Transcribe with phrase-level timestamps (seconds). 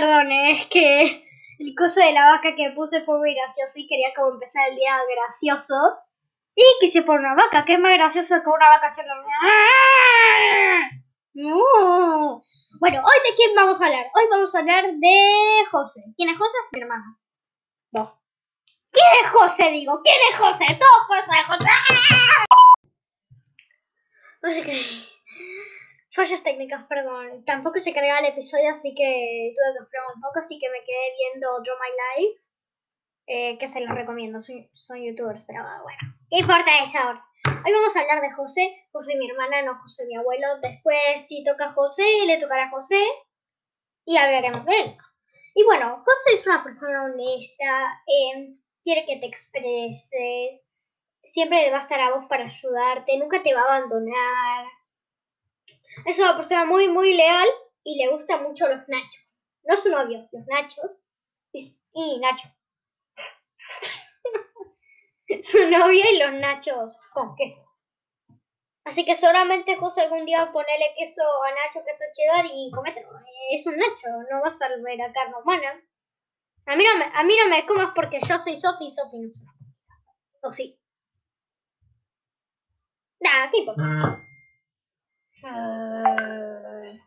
[0.00, 1.24] perdone, es que
[1.58, 4.76] el coso de la vaca que puse fue muy gracioso y quería como empezar el
[4.76, 5.74] día gracioso.
[6.54, 9.14] Y quise poner una vaca, que es más gracioso que una vaca haciendo...
[11.32, 12.42] No.
[12.80, 14.06] Bueno, hoy de quién vamos a hablar?
[14.14, 16.02] Hoy vamos a hablar de José.
[16.16, 16.56] ¿Quién es José?
[16.72, 17.18] Mi hermano.
[17.92, 18.20] No.
[18.90, 19.70] ¿Quién es José?
[19.70, 20.64] Digo, ¿quién es José?
[20.78, 21.68] Todos José, José.
[24.42, 25.10] No sé.
[26.12, 27.44] Fallas técnicas, perdón.
[27.44, 30.84] Tampoco se cargaba el episodio, así que tuve que esperar un poco, así que me
[30.84, 32.40] quedé viendo Draw My Life.
[33.32, 37.24] Eh, que se los recomiendo, son, son youtubers, pero bueno, ¿qué importa eso ahora?
[37.64, 40.58] Hoy vamos a hablar de José, José mi hermana, no José mi abuelo.
[40.60, 43.00] Después, si toca José, le tocará a José
[44.04, 44.96] y hablaremos de él.
[45.54, 50.60] Y bueno, José es una persona honesta, eh, quiere que te expreses,
[51.22, 54.66] siempre va a estar a vos para ayudarte, nunca te va a abandonar.
[56.06, 57.48] Es una persona muy, muy leal
[57.84, 59.44] y le gustan mucho los nachos.
[59.64, 61.04] No su novio, los nachos
[61.52, 62.48] y, Nacho.
[65.42, 67.66] su novio y los nachos con queso.
[68.84, 73.08] Así que seguramente José algún día ponerle queso a Nacho, queso cheddar y comételo.
[73.52, 75.82] Es un Nacho, no vas a ver a carne humana.
[76.66, 79.18] A mí no me, a mí no me comas porque yo soy Sofi y Sofi
[79.18, 80.78] no ¿O sí?
[83.20, 84.29] Nada, ¿qué importa?
[85.42, 86.98] Uh,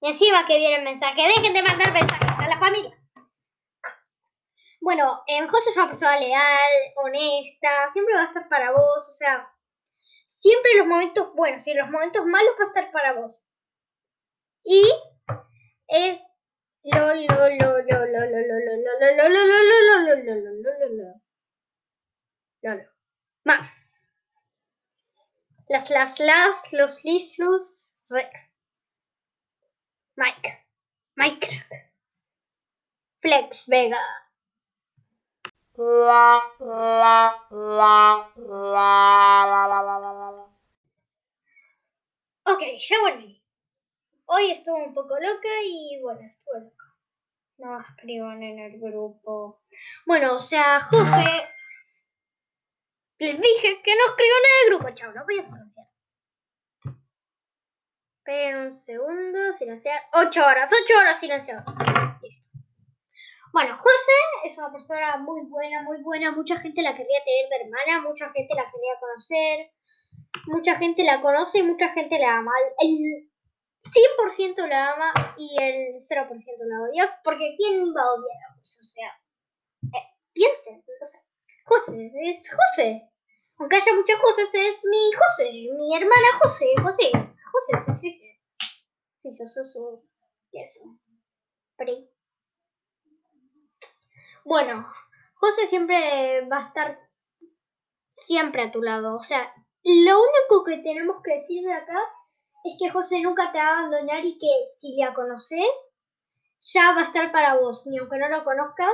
[0.00, 1.22] y encima que viene el mensaje.
[1.22, 2.96] Dejen de mandar mensajes a la familia.
[4.80, 9.12] Bueno, eh, José es una persona leal, honesta, siempre va a estar para vos, o
[9.12, 9.46] sea,
[10.38, 13.44] siempre los momentos buenos y en los momentos malos va a estar para vos.
[14.64, 14.82] Y
[15.88, 16.18] es
[16.84, 20.16] lo lo lo lo lo lo lo lo lo lo lo lo lo lo lo
[20.16, 20.88] lo lo
[22.62, 22.90] lo lo
[23.44, 23.89] más
[25.70, 28.50] las las las los lis los rex
[30.16, 30.66] Mike
[31.14, 31.64] Mike
[33.20, 34.00] Flex Vega
[42.44, 43.40] Ok, ya volví.
[44.26, 46.84] Hoy estuve un poco loca y bueno, estuve loca.
[47.58, 49.62] No escriban en el grupo.
[50.04, 51.48] Bueno, o sea, José.
[53.20, 55.86] Les dije que no escriban en el grupo, chao, no voy a silenciar.
[58.16, 60.00] Esperen un segundo, silenciar.
[60.14, 61.62] 8 horas, 8 horas silenciado.
[62.22, 62.48] Listo.
[63.52, 66.30] Bueno, José es una persona muy buena, muy buena.
[66.32, 69.70] Mucha gente la quería tener de hermana, mucha gente la quería conocer.
[70.46, 72.52] Mucha gente la conoce y mucha gente la ama.
[72.78, 73.28] El
[73.84, 76.28] 100% la ama y el 0%
[76.64, 77.20] la odia.
[77.22, 78.80] Porque ¿quién va a odiar a José?
[78.82, 79.12] O sea,
[79.92, 80.82] eh, piensen.
[81.02, 81.20] O sea,
[81.70, 83.08] José es José.
[83.58, 86.66] Aunque haya muchas cosas, es mi José, mi hermana José.
[86.82, 88.30] José, José, sí, sí, sí.
[89.16, 90.08] Sí, yo soy su.
[90.52, 90.80] Eso.
[91.76, 91.92] Pero
[94.44, 94.90] bueno,
[95.34, 96.98] José siempre va a estar
[98.14, 99.16] siempre a tu lado.
[99.16, 99.54] O sea,
[99.84, 102.00] lo único que tenemos que decir de acá
[102.64, 104.48] es que José nunca te va a abandonar y que
[104.80, 105.94] si la conoces,
[106.60, 108.90] ya va a estar para vos, ni aunque no lo conozcas.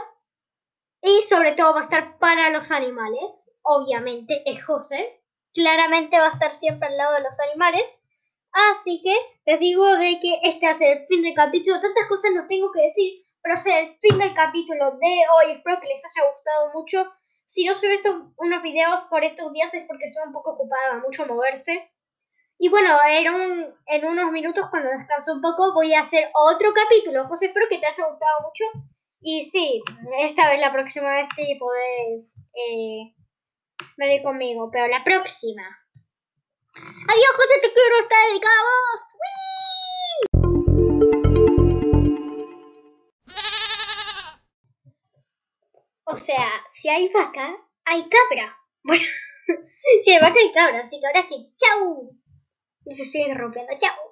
[1.06, 3.30] Y sobre todo va a estar para los animales.
[3.62, 5.22] Obviamente es José.
[5.54, 7.84] Claramente va a estar siempre al lado de los animales.
[8.52, 11.80] Así que les digo de que este es el fin del capítulo.
[11.80, 15.52] Tantas cosas no tengo que decir pero es el fin del capítulo de hoy.
[15.52, 17.12] Espero que les haya gustado mucho.
[17.44, 20.98] Si no subí estos, unos videos por estos días es porque estoy un poco ocupada,
[20.98, 21.88] mucho moverse.
[22.58, 27.28] Y bueno, en, en unos minutos cuando descanso un poco voy a hacer otro capítulo.
[27.28, 28.64] Pues espero que te haya gustado mucho.
[29.28, 29.82] Y sí,
[30.20, 33.12] esta vez, la próxima vez sí podés eh,
[33.96, 34.70] venir conmigo.
[34.70, 35.64] Pero la próxima.
[36.72, 39.00] Adiós, José, te quiero, está dedicado a vos.
[46.04, 48.56] O sea, si hay vaca, hay cabra.
[48.84, 49.04] Bueno,
[50.04, 50.82] si hay vaca, hay cabra.
[50.82, 52.16] Así que ahora sí, chau.
[52.92, 54.05] Se sigue rompiendo, chau.